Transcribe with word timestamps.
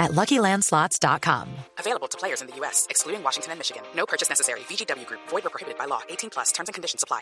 at 0.00 0.10
LuckyLandSlots.com. 0.12 1.46
Available 1.78 2.08
to 2.08 2.18
players 2.18 2.40
in 2.40 2.48
the 2.48 2.56
U.S., 2.56 2.86
excluding 2.90 3.22
Washington 3.22 3.52
and 3.52 3.60
Michigan. 3.60 3.82
No 3.94 4.06
purchase 4.06 4.28
necessary. 4.28 4.60
VGW 4.60 5.06
Group. 5.06 5.20
Void 5.28 5.46
or 5.46 5.50
prohibited 5.50 5.78
by 5.78 5.84
law. 5.84 6.00
18 6.08 6.30
plus. 6.30 6.50
Terms 6.50 6.68
and 6.68 6.74
conditions 6.74 7.04
apply. 7.04 7.20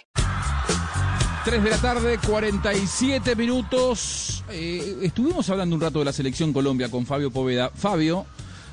3 1.45 1.63
de 1.63 1.71
la 1.71 1.79
tarde, 1.79 2.19
47 2.19 3.35
minutos. 3.35 4.45
Eh, 4.51 4.99
estuvimos 5.03 5.49
hablando 5.51 5.75
un 5.75 5.81
rato 5.81 5.99
de 5.99 6.05
la 6.05 6.13
selección 6.13 6.53
Colombia 6.53 6.91
con 6.91 7.07
Fabio 7.07 7.31
Poveda. 7.31 7.71
Fabio, 7.71 8.27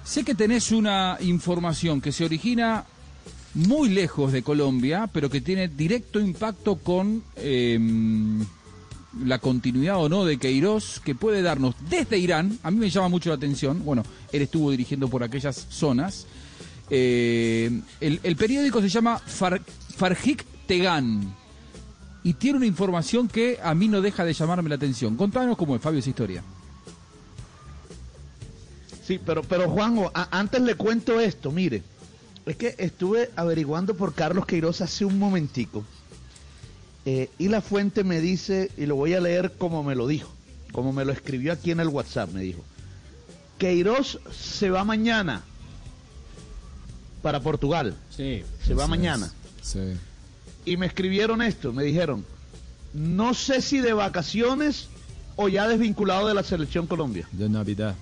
sé 0.04 0.24
que 0.24 0.36
tenés 0.36 0.72
una 0.72 1.18
información 1.22 2.02
que 2.02 2.12
se 2.12 2.26
origina 2.26 2.86
muy 3.54 3.90
lejos 3.90 4.32
de 4.34 4.44
Colombia, 4.44 5.10
pero 5.12 5.30
que 5.30 5.42
tiene 5.42 5.70
directo 5.70 6.20
impacto 6.20 6.76
con 6.76 7.24
eh, 7.38 7.80
la 9.24 9.40
continuidad 9.40 9.98
o 9.98 10.10
no 10.10 10.26
de 10.26 10.38
Queiroz, 10.38 11.00
que 11.00 11.16
puede 11.16 11.42
darnos 11.42 11.76
desde 11.90 12.18
Irán. 12.18 12.60
A 12.64 12.72
mí 12.72 12.78
me 12.78 12.90
llama 12.90 13.10
mucho 13.10 13.30
la 13.30 13.36
atención. 13.36 13.84
Bueno, 13.86 14.04
él 14.32 14.42
estuvo 14.42 14.72
dirigiendo 14.72 15.08
por 15.08 15.24
aquellas 15.24 15.68
zonas. 15.70 16.28
Eh, 16.90 17.82
el, 18.02 18.20
el 18.24 18.36
periódico 18.36 18.82
se 18.82 18.90
llama 18.90 19.18
Far, 19.18 19.62
Farjik 19.96 20.46
Tegan 20.68 21.34
y 22.26 22.34
tiene 22.34 22.58
una 22.58 22.66
información 22.66 23.28
que 23.28 23.60
a 23.62 23.76
mí 23.76 23.88
no 23.88 24.02
deja 24.02 24.26
de 24.26 24.34
llamarme 24.34 24.68
la 24.68 24.76
atención. 24.76 25.16
Contanos 25.16 25.56
cómo 25.56 25.76
es, 25.76 25.82
Fabio, 25.82 26.00
esa 26.00 26.10
historia. 26.10 26.44
Sí, 29.06 29.20
pero, 29.24 29.44
pero 29.44 29.70
Juanjo, 29.70 30.12
antes 30.32 30.60
le 30.62 30.74
cuento 30.74 31.20
esto, 31.20 31.52
mire. 31.52 31.84
Es 32.48 32.56
que 32.56 32.74
estuve 32.80 33.30
averiguando 33.36 33.96
por 33.96 34.16
Carlos 34.16 34.48
Queiroz 34.48 34.82
hace 34.82 35.06
un 35.06 35.20
momentico. 35.20 35.84
Eh, 37.06 37.30
y 37.38 37.50
la 37.50 37.62
fuente 37.62 38.04
me 38.04 38.20
dice, 38.20 38.72
y 38.78 38.86
lo 38.86 38.96
voy 38.96 39.14
a 39.14 39.22
leer 39.22 39.54
como 39.58 39.84
me 39.84 39.96
lo 39.96 40.08
dijo, 40.08 40.32
como 40.72 40.92
me 40.92 41.06
lo 41.06 41.12
escribió 41.12 41.54
aquí 41.54 41.72
en 41.72 41.80
el 41.80 41.88
WhatsApp, 41.88 42.32
me 42.32 42.42
dijo. 42.42 42.64
Queiroz 43.58 44.20
se 44.32 44.70
va 44.70 44.84
mañana 44.84 45.44
para 47.22 47.40
Portugal. 47.40 47.96
Sí. 48.10 48.44
Se 48.66 48.74
va 48.74 48.88
mañana. 48.88 49.32
Sí. 49.62 49.80
Y 50.66 50.78
me 50.78 50.88
escribieron 50.88 51.42
esto, 51.42 51.72
me 51.72 51.84
dijeron, 51.84 52.26
no 52.94 53.34
sé 53.34 53.62
si 53.62 53.80
de 53.80 53.94
vacaciones 53.94 54.88
o 55.36 55.48
ya 55.48 55.68
desvinculado 55.68 56.28
de 56.28 56.34
la 56.34 56.44
selección 56.44 56.88
Colombia. 56.88 57.28
De 57.32 57.50
Navidad. 57.50 57.96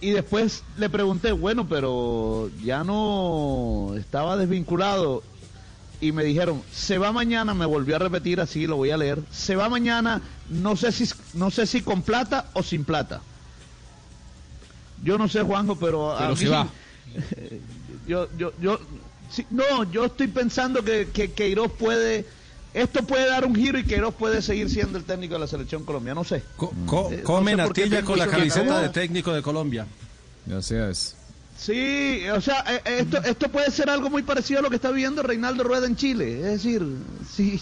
Y 0.00 0.10
después 0.10 0.62
le 0.78 0.88
pregunté, 0.88 1.32
bueno, 1.32 1.68
pero 1.68 2.50
ya 2.64 2.84
no 2.84 3.94
estaba 3.96 4.36
desvinculado. 4.36 5.22
Y 6.00 6.12
me 6.12 6.24
dijeron, 6.24 6.62
se 6.72 6.96
va 6.98 7.12
mañana, 7.12 7.52
me 7.52 7.66
volvió 7.66 7.96
a 7.96 7.98
repetir 7.98 8.40
así, 8.40 8.66
lo 8.66 8.76
voy 8.76 8.90
a 8.90 8.96
leer. 8.96 9.20
Se 9.30 9.54
va 9.56 9.68
mañana, 9.68 10.22
no 10.48 10.74
sé 10.76 10.92
si, 10.92 11.08
no 11.34 11.50
sé 11.50 11.66
si 11.66 11.82
con 11.82 12.02
plata 12.02 12.46
o 12.54 12.62
sin 12.62 12.84
plata. 12.84 13.20
Yo 15.02 15.18
no 15.18 15.28
sé, 15.28 15.42
Juanjo, 15.42 15.76
pero, 15.76 16.12
a 16.12 16.18
Pero 16.18 16.36
se 16.36 16.44
mí- 16.44 16.50
va. 16.50 16.68
Yo, 18.06 18.28
yo, 18.36 18.52
yo, 18.60 18.80
sí, 19.30 19.46
no, 19.50 19.84
yo 19.92 20.06
estoy 20.06 20.26
pensando 20.28 20.82
que, 20.82 21.08
que 21.12 21.30
Queiroz 21.32 21.70
puede, 21.72 22.26
esto 22.74 23.04
puede 23.04 23.28
dar 23.28 23.44
un 23.44 23.54
giro 23.54 23.78
y 23.78 23.84
Queiroz 23.84 24.14
puede 24.14 24.42
seguir 24.42 24.68
siendo 24.68 24.98
el 24.98 25.04
técnico 25.04 25.34
de 25.34 25.40
la 25.40 25.46
selección 25.46 25.84
colombiana, 25.84 26.20
no 26.20 26.24
sé. 26.24 26.42
Co- 26.56 26.72
co- 26.86 27.10
Eh, 27.12 27.18
no 27.18 27.22
come 27.24 27.52
sé 27.56 28.02
con 28.02 28.18
la 28.18 28.26
camiseta 28.26 28.80
de 28.80 28.88
técnico 28.88 29.32
de 29.32 29.42
Colombia. 29.42 29.86
Así 30.56 30.74
es. 30.74 31.14
Sí, 31.60 32.22
o 32.34 32.40
sea, 32.40 32.64
eh, 32.68 32.80
esto, 33.00 33.22
esto 33.22 33.48
puede 33.50 33.70
ser 33.70 33.90
algo 33.90 34.08
muy 34.08 34.22
parecido 34.22 34.60
a 34.60 34.62
lo 34.62 34.70
que 34.70 34.76
está 34.76 34.90
viviendo 34.90 35.22
Reinaldo 35.22 35.62
Rueda 35.62 35.86
en 35.86 35.94
Chile. 35.94 36.38
Es 36.40 36.46
decir, 36.62 36.82
si, 37.30 37.60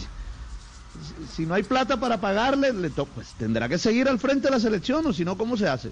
si, 1.35 1.47
no 1.47 1.55
hay 1.55 1.65
plata 1.65 1.99
para 1.99 2.21
pagarle, 2.21 2.73
le 2.73 2.91
to- 2.91 3.07
pues 3.07 3.29
tendrá 3.39 3.69
que 3.69 3.77
seguir 3.77 4.09
al 4.09 4.21
frente 4.21 4.47
de 4.47 4.51
la 4.53 4.61
selección, 4.61 5.05
o 5.05 5.13
si 5.13 5.25
no, 5.25 5.37
¿cómo 5.37 5.57
se 5.57 5.67
hace? 5.69 5.91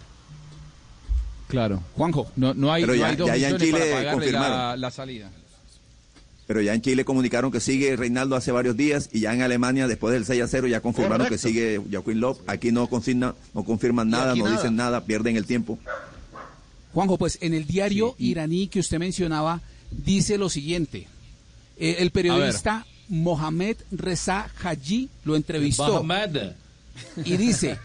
Claro. 1.49 1.83
Juanjo, 1.97 2.31
no, 2.37 2.55
no 2.55 2.73
hay, 2.73 2.83
Pero 2.85 2.95
no 2.95 2.99
ya- 3.01 3.07
hay 3.09 3.17
dos 3.17 3.27
ya- 3.29 3.37
ya 3.37 3.49
en 3.49 3.55
para 3.55 3.65
Chile 3.65 3.79
pagarle 3.81 4.05
la, 4.05 4.13
confirmaron. 4.13 4.81
la 4.81 4.91
salida. 4.93 5.31
Pero 6.47 6.61
ya 6.61 6.75
en 6.75 6.83
Chile 6.83 7.05
comunicaron 7.05 7.51
que 7.51 7.59
sigue 7.59 7.97
Reinaldo 7.97 8.37
hace 8.37 8.53
varios 8.53 8.77
días 8.77 9.09
y 9.13 9.19
ya 9.19 9.35
en 9.35 9.43
Alemania 9.43 9.89
después 9.89 10.13
del 10.15 10.25
6 10.25 10.43
a 10.43 10.47
0 10.47 10.69
ya 10.69 10.81
confirmaron 10.81 11.27
Correcto. 11.27 11.43
que 11.43 11.53
sigue 11.53 11.81
Joaquín 11.91 12.21
López. 12.21 12.45
Aquí 12.47 12.71
no 12.71 12.87
consigna, 12.87 13.35
no 13.53 13.65
confirman 13.65 14.09
nada, 14.11 14.37
no 14.37 14.45
nada. 14.45 14.57
dicen 14.57 14.77
nada, 14.77 15.05
pierden 15.05 15.37
el 15.37 15.45
tiempo. 15.45 15.77
Juanjo, 16.97 17.19
pues 17.19 17.37
en 17.43 17.53
el 17.53 17.67
diario 17.67 18.15
Sí, 18.17 18.25
y- 18.25 18.31
iraní 18.31 18.69
que 18.69 18.81
usted 18.81 18.99
mencionaba 18.99 19.61
dice 19.91 20.39
lo 20.39 20.49
siguiente. 20.49 21.07
Eh, 21.79 21.97
el 21.99 22.11
periodista 22.11 22.87
Mohamed 23.11 23.77
Reza 23.91 24.49
Haji 24.63 25.11
lo 25.27 25.37
entrevistó 25.37 26.03
y 27.25 27.37
dice, 27.37 27.79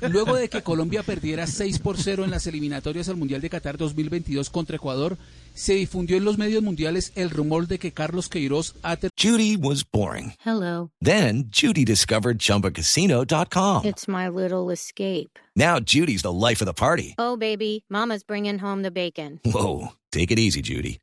luego 0.00 0.36
de 0.36 0.48
que 0.48 0.62
Colombia 0.62 1.02
perdiera 1.02 1.46
6 1.46 1.78
por 1.78 1.98
0 1.98 2.24
en 2.24 2.30
las 2.30 2.46
eliminatorias 2.46 3.08
al 3.08 3.16
Mundial 3.16 3.40
de 3.40 3.50
Qatar 3.50 3.76
2022 3.76 4.50
contra 4.50 4.76
Ecuador, 4.76 5.18
se 5.54 5.74
difundió 5.74 6.16
en 6.16 6.24
los 6.24 6.38
medios 6.38 6.62
mundiales 6.62 7.12
el 7.14 7.30
rumor 7.30 7.66
de 7.66 7.78
que 7.78 7.92
Carlos 7.92 8.28
Queiroz 8.28 8.74
ha 8.82 8.96
Judy 9.16 9.56
was 9.56 9.84
boring. 9.84 10.34
Hello. 10.44 10.90
Then 11.00 11.50
Judy 11.50 11.84
discovered 11.84 12.38
ChumbaCasino.com. 12.38 13.84
It's 13.84 14.08
my 14.08 14.28
little 14.28 14.70
escape. 14.70 15.38
Now 15.54 15.80
Judy's 15.80 16.22
the 16.22 16.32
life 16.32 16.60
of 16.60 16.66
the 16.66 16.74
party. 16.74 17.14
Oh, 17.18 17.36
baby, 17.36 17.84
Mama's 17.88 18.22
bringing 18.22 18.58
home 18.58 18.82
the 18.82 18.90
bacon. 18.90 19.40
Whoa, 19.44 19.92
take 20.12 20.30
it 20.30 20.38
easy, 20.38 20.60
Judy. 20.62 20.98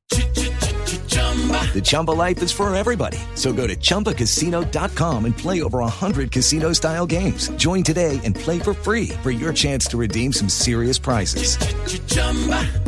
The 1.14 1.82
Chumba 1.84 2.12
life 2.12 2.42
is 2.44 2.52
for 2.52 2.74
everybody. 2.76 3.18
So 3.36 3.54
go 3.54 3.68
to 3.68 3.76
ChumbaCasino.com 3.76 5.26
and 5.26 5.38
play 5.38 5.64
over 5.64 5.80
100 5.80 6.32
casino-style 6.32 7.08
games. 7.08 7.50
Join 7.58 7.84
today 7.84 8.20
and 8.24 8.36
play 8.36 8.60
for 8.60 8.74
free 8.74 9.10
for 9.24 9.32
your 9.32 9.54
chance 9.54 9.88
to 9.88 9.98
redeem 9.98 10.32
some 10.32 10.50
serious 10.50 11.00
prizes. 11.00 11.58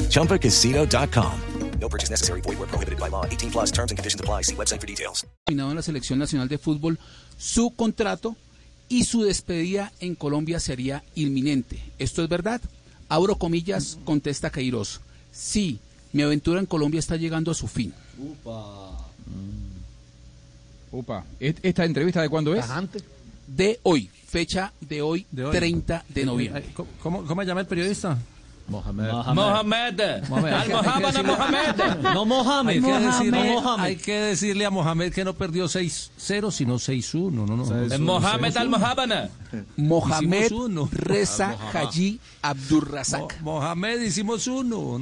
ChumbaCasino.com. 0.10 1.40
No 1.80 1.90
purchase 1.90 2.10
necessary. 2.10 2.42
Void 2.42 2.58
where 2.58 2.68
prohibited 2.68 3.00
by 3.00 3.10
law. 3.10 3.26
18 3.26 3.52
plus 3.52 3.72
terms 3.72 3.92
and 3.92 3.98
conditions 3.98 4.20
apply. 4.20 4.42
See 4.44 4.56
website 4.56 4.82
for 4.82 4.88
details. 4.88 5.26
terminado 5.46 5.70
en 5.70 5.76
la 5.76 5.82
Selección 5.84 6.18
Nacional 6.18 6.48
de 6.48 6.58
Fútbol, 6.58 6.98
su 7.38 7.76
contrato 7.76 8.36
y 8.90 9.04
su 9.04 9.22
despedida 9.24 9.92
en 10.00 10.16
Colombia 10.16 10.60
sería 10.60 11.04
inminente. 11.14 11.80
¿Esto 12.00 12.24
es 12.24 12.30
verdad? 12.30 12.62
Abro 13.08 13.36
comillas, 13.36 14.00
contesta 14.04 14.50
Queiroz. 14.50 15.02
Sí, 15.32 15.80
mi 16.14 16.24
aventura 16.24 16.60
en 16.60 16.66
Colombia 16.66 17.00
está 17.00 17.18
llegando 17.18 17.52
a 17.52 17.56
su 17.56 17.68
fin. 17.68 17.94
Upa, 20.92 21.24
¿et- 21.40 21.60
¿esta 21.64 21.84
entrevista 21.86 22.22
de 22.22 22.30
cuándo 22.30 22.54
es? 22.56 22.62
Tajante. 22.62 23.00
De 23.48 23.80
hoy, 23.84 24.10
fecha 24.28 24.72
de 24.80 25.02
hoy, 25.02 25.26
De 25.32 25.46
hoy. 25.46 25.52
30 25.56 26.06
de 26.10 26.26
noviembre. 26.26 26.64
Eh, 26.68 26.74
¿Cómo, 27.02 27.24
cómo, 27.26 27.44
llama 27.44 27.62
el 27.62 27.68
periodista? 27.68 28.18
Mohamed. 28.68 29.12
Mohamed. 29.36 30.12
No 32.14 32.26
Mohamed. 32.26 32.74
Hay 32.74 32.82
que, 32.82 33.00
decirle, 33.00 33.58
hay 33.78 33.96
que 33.98 34.14
decirle 34.20 34.66
a 34.66 34.70
Mohamed 34.72 35.14
que 35.14 35.24
no 35.24 35.34
perdió 35.34 35.66
6-0, 35.66 36.52
sino 36.52 36.80
6-1. 36.80 37.32
No, 37.32 37.46
no. 37.46 37.66
Seis- 37.66 38.00
Mohamed 38.00 38.58
al 38.58 38.70
Mohamed. 38.70 39.30
Mohamed 39.78 40.46
Hicimos 40.46 40.52
uno. 40.66 40.90
Reza 40.92 41.50
Mohamed. 41.50 41.76
Haji 41.88 42.20
Abdurrazak. 42.42 43.42
Mohamed 43.42 44.02
hicimos 44.02 44.48
uno. 44.48 45.02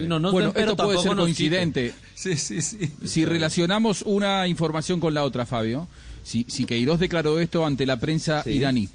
No. 0.00 0.32
Bueno, 0.32 0.52
esto 0.54 0.76
puede 0.76 0.98
ser 0.98 1.16
coincidente. 1.16 1.94
Sí, 2.14 2.36
sí, 2.36 2.62
sí. 2.62 2.90
Si 3.04 3.24
relacionamos 3.24 4.02
una 4.02 4.46
información 4.48 5.00
con 5.00 5.14
la 5.14 5.24
otra, 5.24 5.46
Fabio, 5.46 5.88
si, 6.22 6.44
si 6.48 6.64
Queiroz 6.64 7.00
declaró 7.00 7.38
esto 7.38 7.64
ante 7.66 7.86
la 7.86 7.98
prensa 7.98 8.42
iraní, 8.46 8.88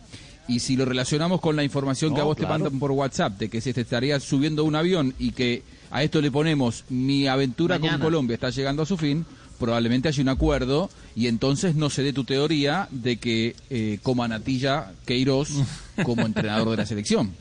y 0.50 0.60
si 0.60 0.76
lo 0.76 0.84
relacionamos 0.84 1.40
con 1.40 1.56
la 1.56 1.64
información 1.64 2.14
que 2.14 2.22
a 2.22 2.24
vos 2.24 2.36
te 2.36 2.48
mandan 2.48 2.80
por 2.80 2.92
WhatsApp, 2.92 3.38
de 3.38 3.50
que 3.50 3.62
se 3.62 3.74
te 3.74 3.82
estaría 3.82 4.20
subiendo 4.20 4.64
un 4.64 4.76
avión 4.76 5.14
y 5.20 5.32
que 5.32 5.62
a 5.92 6.04
esto 6.04 6.22
le 6.22 6.32
ponemos 6.32 6.86
mi 6.90 7.28
aventura 7.28 7.80
con. 7.80 8.00
Colombia 8.00 8.34
está 8.34 8.50
llegando 8.50 8.82
a 8.82 8.86
su 8.86 8.98
fin, 8.98 9.26
probablemente 9.60 10.08
haya 10.08 10.24
un 10.24 10.30
acuerdo 10.30 10.90
y 11.16 11.28
entonces 11.28 11.76
no 11.76 11.92
se 11.92 12.02
dé 12.02 12.14
tu 12.14 12.24
teoría 12.24 12.88
de 12.90 13.18
que 13.18 13.56
eh, 13.70 14.00
coma 14.02 14.28
natilla 14.28 14.92
Queiroz 15.06 15.50
como 16.04 16.26
entrenador 16.26 16.72
de 16.72 16.78
la 16.78 16.86
selección. 16.86 17.32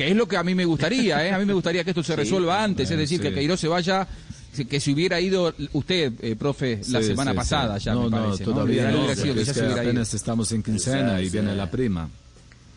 Que 0.00 0.10
es 0.10 0.16
lo 0.16 0.26
que 0.26 0.38
a 0.38 0.42
mí 0.42 0.54
me 0.54 0.64
gustaría, 0.64 1.26
¿eh? 1.26 1.30
A 1.30 1.38
mí 1.38 1.44
me 1.44 1.52
gustaría 1.52 1.84
que 1.84 1.90
esto 1.90 2.02
se 2.02 2.16
resuelva 2.16 2.64
antes, 2.64 2.90
es 2.90 2.96
decir, 2.96 3.18
sí. 3.18 3.22
que 3.22 3.34
Queiroz 3.34 3.60
se 3.60 3.68
vaya, 3.68 4.08
que 4.66 4.80
se 4.80 4.92
hubiera 4.92 5.20
ido 5.20 5.52
usted, 5.74 6.14
eh, 6.22 6.36
profe, 6.36 6.80
la 6.88 7.02
Sí, 7.02 7.08
semana 7.08 7.32
sí, 7.32 7.36
pasada 7.36 7.78
sí. 7.78 7.84
ya, 7.84 7.92
no, 7.92 8.04
me 8.04 8.16
no, 8.16 8.24
parece. 8.24 8.46
¿no? 8.46 8.52
todavía 8.54 8.90
no, 8.92 8.98
hubiera 9.00 9.14
sido 9.14 9.34
es 9.42 9.52
que 9.52 9.60
apenas 9.60 10.14
estamos 10.14 10.52
en 10.52 10.62
quincena 10.62 11.20
y 11.20 11.28
viene 11.28 11.54
la 11.54 11.70
prima. 11.70 12.08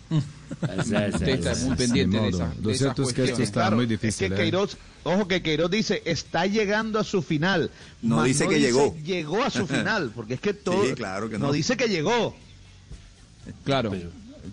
Usted 0.09 1.29
está 1.29 1.55
muy 1.65 1.77
pendiente 1.77 2.19
de, 2.19 2.27
esa, 2.27 2.53
Lo 2.61 2.73
cierto 2.73 3.03
es 3.03 3.13
que 3.13 3.23
esto 3.23 3.41
está 3.41 3.71
muy 3.71 3.85
difícil. 3.85 4.33
Es 4.33 4.37
que 4.37 4.49
¿eh? 4.49 4.67
Ojo 5.05 5.25
que 5.25 5.41
Queiroz 5.41 5.71
dice, 5.71 6.01
está 6.03 6.45
llegando 6.45 6.99
a 6.99 7.05
su 7.05 7.21
final. 7.21 7.71
No 8.01 8.21
dice 8.23 8.49
que 8.49 8.59
llegó. 8.59 8.97
Llegó 9.01 9.41
a 9.45 9.49
su 9.49 9.65
final, 9.65 10.11
porque 10.13 10.33
es 10.33 10.41
que 10.41 10.53
todo... 10.53 10.85
Sí, 10.85 10.93
claro 10.93 11.29
que 11.29 11.39
no. 11.39 11.47
no 11.47 11.53
dice 11.53 11.77
que 11.77 11.87
llegó. 11.87 12.35
Claro. 13.63 13.93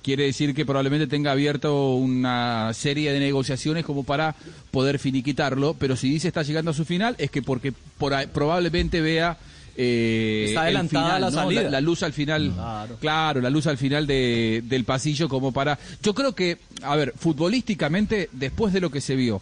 Quiere 0.03 0.25
decir 0.25 0.55
que 0.55 0.65
probablemente 0.65 1.07
tenga 1.09 1.33
abierto 1.33 1.95
una 1.95 2.71
serie 2.75 3.13
de 3.13 3.19
negociaciones 3.21 3.85
como 3.85 4.05
para 4.05 4.37
poder 4.71 4.99
finiquitarlo, 5.01 5.75
pero 5.79 5.97
si 5.97 6.09
dice 6.09 6.29
está 6.29 6.43
llegando 6.43 6.71
a 6.71 6.75
su 6.75 6.85
final 6.85 7.17
es 7.19 7.31
que 7.31 7.43
porque 7.43 7.73
por 7.99 8.15
ahí- 8.15 8.27
probablemente 8.33 9.01
vea 9.01 9.37
eh, 9.77 10.45
Está 10.49 10.69
el 10.69 10.77
adelantada 10.77 11.05
final, 11.07 11.21
la 11.23 11.31
¿no? 11.31 11.37
salida. 11.37 11.71
la, 11.71 11.81
luz 11.81 12.03
al 12.03 12.13
final, 12.13 12.53
claro. 13.01 13.41
la 13.41 13.51
luz 13.51 13.67
al 13.67 13.79
final 13.79 14.07
de- 14.07 14.63
del 14.67 14.85
pasillo 14.85 15.29
como 15.29 15.53
para. 15.53 15.79
Yo 16.03 16.15
creo 16.15 16.35
que, 16.35 16.59
a 16.83 16.97
ver, 16.97 17.15
futbolísticamente 17.17 18.29
después 18.33 18.73
de 18.73 18.81
lo 18.81 18.91
que 18.91 19.01
se 19.01 19.17
vio. 19.17 19.41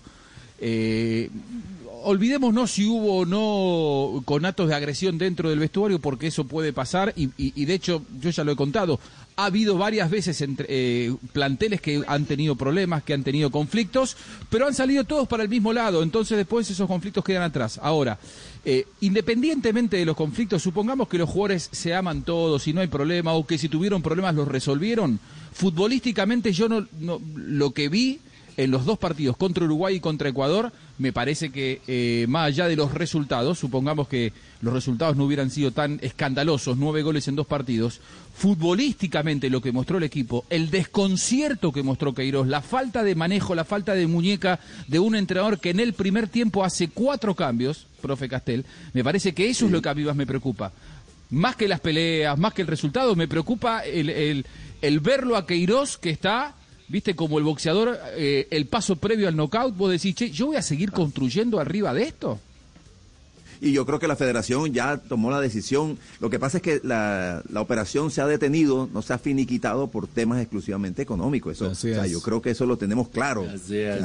Eh, 0.61 1.29
olvidémonos 2.05 2.71
si 2.71 2.87
hubo 2.87 3.19
o 3.19 3.27
no 3.27 4.23
conatos 4.25 4.69
de 4.69 4.75
agresión 4.75 5.19
dentro 5.19 5.51
del 5.51 5.59
vestuario, 5.59 5.99
porque 5.99 6.29
eso 6.29 6.44
puede 6.44 6.73
pasar, 6.73 7.12
y, 7.17 7.25
y- 7.37 7.53
y 7.56 7.65
de 7.65 7.75
hecho, 7.75 8.03
yo 8.21 8.31
ya 8.31 8.44
lo 8.44 8.53
he 8.53 8.56
contado, 8.56 9.01
ha 9.38 9.44
habido 9.44 9.79
varias 9.79 10.11
veces 10.11 10.40
entre, 10.40 10.67
eh, 10.69 11.14
planteles 11.32 11.81
que 11.81 12.02
han 12.08 12.25
tenido 12.25 12.56
problemas, 12.56 13.05
que 13.05 13.14
han 13.14 13.23
tenido 13.23 13.52
conflictos, 13.52 14.17
pero 14.50 14.67
han 14.67 14.75
salido 14.75 15.05
todos 15.05 15.29
para 15.29 15.44
el 15.44 15.49
mismo 15.49 15.73
lado, 15.73 16.02
entonces 16.02 16.37
después 16.37 16.69
esos 16.69 16.88
conflictos 16.88 17.23
quedan 17.23 17.44
atrás. 17.44 17.79
Ahora, 17.81 18.19
eh, 18.64 18.88
independientemente 19.00 19.96
de 19.96 20.05
los 20.05 20.17
conflictos, 20.17 20.61
supongamos 20.61 21.06
que 21.06 21.19
los 21.19 21.31
jugadores 21.31 21.69
se 21.70 21.94
aman 21.94 22.23
todos 22.23 22.67
y 22.67 22.73
no 22.73 22.81
hay 22.81 22.88
problema, 22.88 23.32
o 23.35 23.46
que 23.46 23.58
si 23.58 23.69
tuvieron 23.69 24.02
problemas 24.02 24.35
los 24.35 24.49
resolvieron, 24.49 25.20
futbolísticamente 25.52 26.52
yo 26.52 26.69
no, 26.69 26.88
no 26.99 27.20
lo 27.37 27.70
que 27.70 27.88
vi 27.88 28.19
en 28.58 28.70
los 28.70 28.84
dos 28.84 28.99
partidos 28.99 29.37
contra 29.38 29.64
Uruguay 29.64 29.94
y 29.96 30.00
contra 30.00 30.28
Ecuador, 30.28 30.72
me 30.99 31.12
parece 31.12 31.49
que 31.50 31.81
eh, 31.87 32.26
más 32.28 32.49
allá 32.49 32.66
de 32.69 32.76
los 32.76 32.93
resultados, 32.93 33.58
supongamos 33.58 34.08
que 34.08 34.32
los 34.60 34.75
resultados 34.75 35.16
no 35.16 35.25
hubieran 35.25 35.50
sido 35.50 35.70
tan 35.70 35.99
escandalosos, 36.02 36.76
nueve 36.76 37.02
goles 37.02 37.28
en 37.28 37.37
dos 37.37 37.46
partidos, 37.46 38.00
futbolísticamente 38.37 39.49
lo 39.49 39.60
que 39.62 39.72
mostró 39.72 39.99
el 39.99 40.02
equipo, 40.05 40.44
el 40.50 40.70
desconcierto 40.70 41.72
que 41.72 41.82
mostró 41.84 42.12
Queiroz, 42.12 42.49
la 42.49 42.60
falta 42.60 43.02
de 43.05 43.14
manejo, 43.14 43.55
la 43.55 43.64
falta 43.64 43.94
de 43.94 44.06
muñeca 44.06 44.58
de 44.88 44.99
un 44.99 45.14
entrenador 45.14 45.60
que 45.60 45.70
en 45.70 45.81
el 45.81 45.93
primer 45.93 46.28
tiempo 46.28 46.64
hace 46.64 46.88
cuatro 46.88 47.34
cambios, 47.34 47.87
profe 48.02 48.28
Castel, 48.28 48.66
me 48.93 49.05
parece 49.05 49.32
que 49.32 49.49
eso 49.49 49.66
es 49.66 49.72
lo 49.72 49.81
que 49.81 49.88
a 49.88 49.94
mí 49.94 50.02
más 50.02 50.16
me 50.16 50.26
preocupa. 50.26 50.72
Más 51.31 51.56
que 51.56 51.69
las 51.69 51.81
peleas, 51.81 52.37
más 52.38 52.52
que 52.55 52.62
el 52.62 52.69
resultado, 52.69 53.14
me 53.14 53.28
preocupa 53.28 53.81
el, 53.84 54.10
el- 54.10 54.46
el 54.81 55.00
verlo 55.00 55.37
a 55.37 55.46
Queiroz 55.46 55.96
que 55.99 56.10
está 56.10 56.55
viste, 56.88 57.14
como 57.14 57.38
el 57.38 57.44
boxeador, 57.44 57.99
eh, 58.17 58.49
el 58.50 58.67
paso 58.67 58.96
previo 58.96 59.29
al 59.29 59.37
knockout, 59.37 59.76
vos 59.76 59.90
decís, 59.90 60.14
che, 60.14 60.31
yo 60.31 60.46
voy 60.46 60.56
a 60.56 60.62
seguir 60.62 60.93
construyendo 60.93 61.61
arriba 61.61 61.93
de 61.94 62.02
esto. 62.02 62.38
Y 63.61 63.73
yo 63.73 63.85
creo 63.85 63.99
que 63.99 64.06
la 64.06 64.14
federación 64.14 64.73
ya 64.73 64.99
tomó 64.99 65.31
la 65.32 65.40
decisión. 65.40 65.99
Lo 66.20 66.31
que 66.31 66.38
pasa 66.38 66.58
es 66.58 66.62
que 66.62 66.81
la, 66.85 67.43
la 67.50 67.61
operación 67.61 68.11
se 68.12 68.20
ha 68.20 68.26
detenido, 68.26 68.88
no 68.93 69.02
se 69.02 69.12
ha 69.12 69.19
finiquitado 69.19 69.88
por 69.88 70.06
temas 70.06 70.40
exclusivamente 70.40 71.02
económicos. 71.02 71.56
Eso, 71.56 71.67
Así 71.67 71.90
o 71.90 71.94
sea, 71.94 72.06
es. 72.06 72.12
yo 72.12 72.20
creo 72.20 72.40
que 72.40 72.50
eso 72.50 72.67
lo 72.67 72.79
tenemos 72.79 73.08
claro. 73.08 73.49
Así 73.52 73.79
es. 73.79 74.00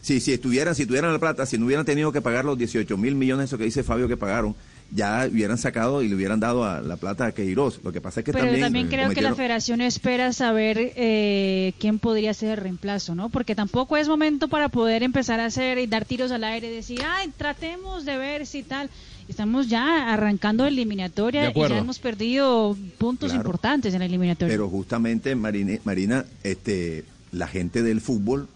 Si, 0.00 0.18
si 0.18 0.32
estuvieran, 0.32 0.74
si 0.74 0.86
tuvieran 0.86 1.12
la 1.12 1.20
plata, 1.20 1.46
si 1.46 1.56
no 1.56 1.66
hubieran 1.66 1.86
tenido 1.86 2.10
que 2.10 2.20
pagar 2.20 2.44
los 2.44 2.58
18 2.58 2.96
mil 2.96 3.14
millones, 3.14 3.44
eso 3.44 3.58
que 3.58 3.64
dice 3.64 3.84
Fabio 3.84 4.08
que 4.08 4.16
pagaron, 4.16 4.56
ya 4.92 5.28
hubieran 5.30 5.58
sacado 5.58 6.02
y 6.02 6.08
le 6.08 6.14
hubieran 6.14 6.38
dado 6.40 6.64
a 6.64 6.80
la 6.80 6.96
plata 6.96 7.26
a 7.26 7.32
Queiroz. 7.32 7.80
Lo 7.82 7.92
que 7.92 8.00
pasa 8.00 8.20
es 8.20 8.24
que 8.24 8.32
Pero 8.32 8.44
también, 8.44 8.62
también, 8.64 8.88
creo 8.88 9.10
que 9.10 9.20
la 9.20 9.34
federación 9.34 9.80
espera 9.80 10.32
saber 10.32 10.92
eh, 10.96 11.72
quién 11.78 11.98
podría 11.98 12.32
ser 12.34 12.50
el 12.50 12.56
reemplazo, 12.58 13.14
¿no? 13.14 13.28
Porque 13.28 13.54
tampoco 13.54 13.96
es 13.96 14.08
momento 14.08 14.48
para 14.48 14.68
poder 14.68 15.02
empezar 15.02 15.40
a 15.40 15.46
hacer 15.46 15.78
y 15.78 15.86
dar 15.86 16.04
tiros 16.04 16.30
al 16.30 16.44
aire 16.44 16.68
y 16.70 16.74
decir, 16.74 17.00
ay, 17.06 17.30
tratemos 17.36 18.04
de 18.04 18.16
ver 18.16 18.46
si 18.46 18.62
tal. 18.62 18.88
Estamos 19.28 19.68
ya 19.68 20.12
arrancando 20.12 20.66
eliminatoria 20.66 21.50
y 21.50 21.68
ya 21.68 21.78
hemos 21.78 21.98
perdido 21.98 22.76
puntos 22.96 23.30
Claro. 23.32 23.42
importantes 23.44 23.92
en 23.92 23.98
la 23.98 24.06
eliminatoria. 24.06 24.52
Pero 24.54 24.68
justamente, 24.68 25.34
Marine- 25.34 25.80
Marina, 25.84 26.24
este, 26.44 27.04
la 27.32 27.48
gente 27.48 27.82
del 27.82 28.00
fútbol 28.00 28.46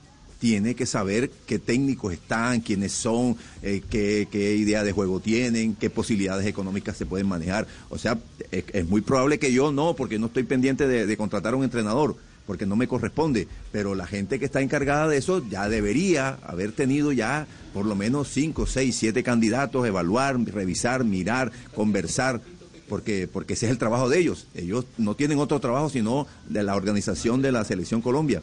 tiene 0.41 0.75
que 0.75 0.87
saber 0.87 1.31
qué 1.47 1.59
técnicos 1.59 2.15
están, 2.15 2.61
quiénes 2.61 2.93
son, 2.93 3.37
eh, 3.63 3.83
qué, 3.89 4.27
qué 4.31 4.57
idea 4.57 4.83
de 4.83 4.93
juego 4.93 5.21
tienen, 5.21 5.77
qué 5.77 5.91
posibilidades 5.91 6.47
económicas 6.47 6.97
se 6.97 7.07
pueden 7.07 7.29
manejar. 7.29 7.69
O 7.91 7.99
sea, 7.99 8.19
es, 8.51 8.89
muy 8.89 9.03
probable 9.03 9.39
que 9.39 9.53
yo 9.53 9.71
no, 9.71 9.95
porque 9.95 10.19
no 10.19 10.27
estoy 10.27 10.45
pendiente 10.45 10.89
de, 10.89 11.07
de 11.07 11.17
contratar 11.19 11.53
a 11.53 11.57
un 11.57 11.65
entrenador, 11.65 12.17
porque 12.47 12.65
no 12.65 12.75
me 12.75 12.89
corresponde. 12.89 13.49
Pero 13.71 13.95
la 13.95 14.07
gente 14.07 14.39
que 14.39 14.47
está 14.47 14.63
encargada 14.63 15.07
de 15.09 15.19
eso 15.19 15.45
ya 15.49 15.69
debería 15.69 16.39
haber 16.43 16.73
tenido 16.73 17.13
ya 17.13 17.47
por 17.75 17.85
lo 17.85 17.95
menos 17.95 18.29
cinco, 18.29 18.67
seis, 18.67 18.97
siete 18.97 19.23
candidatos, 19.23 19.87
evaluar, 19.87 20.41
revisar, 20.41 21.05
mirar, 21.05 21.53
conversar 21.75 22.41
porque, 22.89 23.29
porque 23.33 23.53
ese 23.53 23.67
es 23.67 23.73
el 23.73 23.79
trabajo 23.79 24.09
de 24.09 24.19
ellos. 24.19 24.47
Ellos 24.55 24.87
no 24.97 25.15
tienen 25.15 25.39
otro 25.39 25.61
trabajo 25.61 25.91
sino 25.91 26.27
de 26.49 26.63
la 26.63 26.75
organización 26.75 27.43
de 27.43 27.53
la 27.53 27.65
Selección 27.65 28.01
Colombia. 28.01 28.43